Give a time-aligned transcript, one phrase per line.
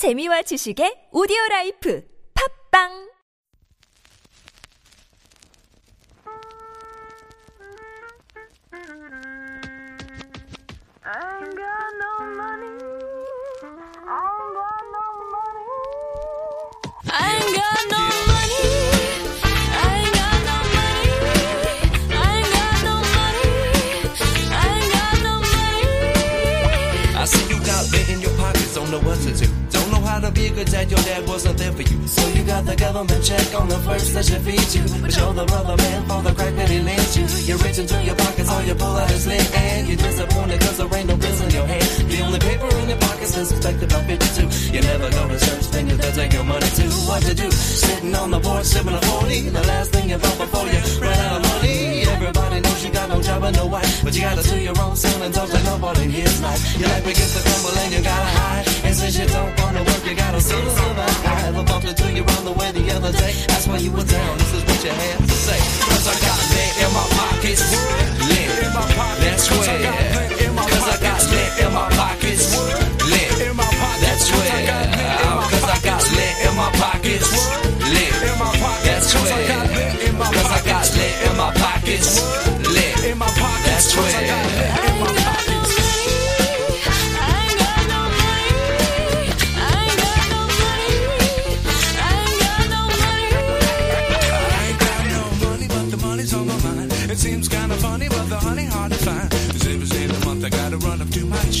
[0.00, 2.00] 재미와 지식의 오디오 라이프
[2.72, 3.10] 팝빵
[28.90, 29.59] know what to do.
[30.20, 31.98] Don't be a good dad, your dad wasn't there for you.
[32.06, 34.84] So you got the government check on the first that should feed you.
[35.00, 37.24] But you're the brother man for the crack that he lent you.
[37.48, 40.76] You reach into your pockets, all you pull out is lit, and you're disappointed cause
[40.76, 41.88] there ain't no bills in your hand.
[42.12, 44.76] The only paper in your pockets is suspected by 52.
[44.76, 46.92] You never go to church, then you take your money too.
[47.08, 47.50] What to do?
[47.50, 49.48] Sitting on the porch, sipping a 40.
[49.48, 52.04] The last thing you thought before you ran out of money.
[52.04, 54.04] Everybody knows you got no job and no wife.
[54.04, 56.06] But you gotta do your own and talk like nobody
[56.44, 56.60] life.
[56.78, 58.66] Your life begins to crumble and you gotta hide.
[58.84, 59.59] And since you don't
[60.10, 61.26] you gotta sort of survive.
[61.26, 63.32] I ever bumped into you on the way the other day.
[63.46, 64.38] That's why you were down.
[64.38, 65.58] This is what you had to say.
[65.86, 67.89] Cause I got lead in my pockets.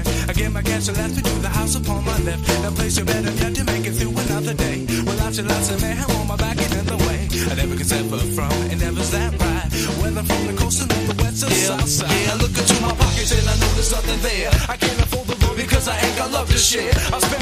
[0.00, 2.48] I get my cash left to do the house upon my left.
[2.62, 4.86] Now place you better not to make it through another day.
[5.04, 7.28] Well, lots and lots of mayhem on my back and in the way.
[7.50, 9.68] I never can suffer from, and never's that right.
[10.00, 12.08] Whether from the coast or the west or south side.
[12.08, 14.50] Yeah, I look into my pockets and I know there's nothing there.
[14.68, 16.92] I can't afford the road because I ain't got love to share.
[17.12, 17.41] I spent all my